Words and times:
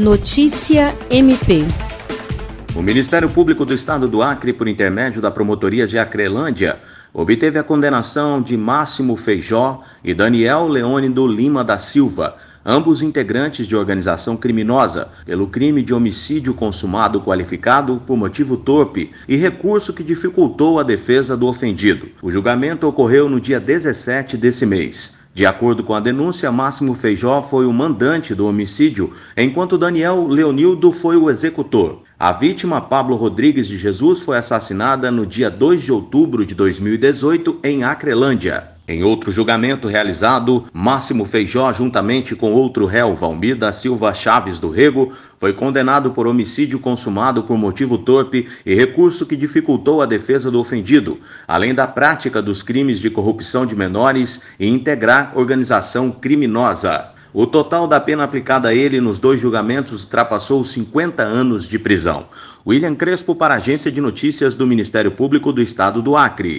Notícia 0.00 0.94
MP. 1.10 1.62
O 2.74 2.80
Ministério 2.80 3.28
Público 3.28 3.66
do 3.66 3.74
Estado 3.74 4.08
do 4.08 4.22
Acre, 4.22 4.50
por 4.50 4.66
intermédio 4.66 5.20
da 5.20 5.30
Promotoria 5.30 5.86
de 5.86 5.98
Acrelândia, 5.98 6.80
obteve 7.12 7.58
a 7.58 7.62
condenação 7.62 8.40
de 8.40 8.56
Máximo 8.56 9.14
Feijó 9.14 9.82
e 10.02 10.14
Daniel 10.14 10.68
Leônido 10.68 11.26
Lima 11.26 11.62
da 11.62 11.78
Silva, 11.78 12.38
ambos 12.64 13.02
integrantes 13.02 13.66
de 13.66 13.76
organização 13.76 14.38
criminosa, 14.38 15.10
pelo 15.26 15.48
crime 15.48 15.82
de 15.82 15.92
homicídio 15.92 16.54
consumado 16.54 17.20
qualificado 17.20 18.00
por 18.06 18.16
motivo 18.16 18.56
torpe 18.56 19.10
e 19.28 19.36
recurso 19.36 19.92
que 19.92 20.02
dificultou 20.02 20.80
a 20.80 20.82
defesa 20.82 21.36
do 21.36 21.46
ofendido. 21.46 22.08
O 22.22 22.30
julgamento 22.30 22.86
ocorreu 22.86 23.28
no 23.28 23.38
dia 23.38 23.60
17 23.60 24.38
desse 24.38 24.64
mês. 24.64 25.19
De 25.32 25.46
acordo 25.46 25.84
com 25.84 25.94
a 25.94 26.00
denúncia, 26.00 26.50
Máximo 26.50 26.92
Feijó 26.94 27.40
foi 27.40 27.64
o 27.64 27.72
mandante 27.72 28.34
do 28.34 28.48
homicídio, 28.48 29.12
enquanto 29.36 29.78
Daniel 29.78 30.26
Leonildo 30.26 30.90
foi 30.90 31.16
o 31.16 31.30
executor. 31.30 32.02
A 32.18 32.32
vítima, 32.32 32.80
Pablo 32.80 33.14
Rodrigues 33.14 33.68
de 33.68 33.78
Jesus, 33.78 34.20
foi 34.20 34.36
assassinada 34.36 35.10
no 35.10 35.24
dia 35.24 35.48
2 35.48 35.82
de 35.82 35.92
outubro 35.92 36.44
de 36.44 36.54
2018 36.54 37.60
em 37.62 37.84
Acrelândia. 37.84 38.79
Em 38.90 39.04
outro 39.04 39.30
julgamento 39.30 39.86
realizado, 39.86 40.64
Máximo 40.72 41.24
Feijó, 41.24 41.72
juntamente 41.72 42.34
com 42.34 42.50
outro 42.50 42.86
réu, 42.86 43.14
Valmir 43.14 43.56
da 43.56 43.72
Silva 43.72 44.12
Chaves 44.12 44.58
do 44.58 44.68
Rego, 44.68 45.12
foi 45.38 45.52
condenado 45.52 46.10
por 46.10 46.26
homicídio 46.26 46.80
consumado 46.80 47.44
por 47.44 47.56
motivo 47.56 47.96
torpe 47.96 48.48
e 48.66 48.74
recurso 48.74 49.24
que 49.24 49.36
dificultou 49.36 50.02
a 50.02 50.06
defesa 50.06 50.50
do 50.50 50.58
ofendido, 50.58 51.20
além 51.46 51.72
da 51.72 51.86
prática 51.86 52.42
dos 52.42 52.64
crimes 52.64 52.98
de 52.98 53.08
corrupção 53.08 53.64
de 53.64 53.76
menores 53.76 54.42
e 54.58 54.66
integrar 54.66 55.38
organização 55.38 56.10
criminosa. 56.10 57.10
O 57.32 57.46
total 57.46 57.86
da 57.86 58.00
pena 58.00 58.24
aplicada 58.24 58.70
a 58.70 58.74
ele 58.74 59.00
nos 59.00 59.20
dois 59.20 59.40
julgamentos 59.40 60.02
ultrapassou 60.02 60.64
50 60.64 61.22
anos 61.22 61.68
de 61.68 61.78
prisão. 61.78 62.26
William 62.66 62.96
Crespo 62.96 63.36
para 63.36 63.54
a 63.54 63.58
Agência 63.58 63.90
de 63.90 64.00
Notícias 64.00 64.56
do 64.56 64.66
Ministério 64.66 65.12
Público 65.12 65.52
do 65.52 65.62
Estado 65.62 66.02
do 66.02 66.16
Acre. 66.16 66.58